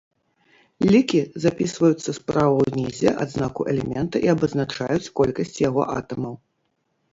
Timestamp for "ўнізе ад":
2.69-3.35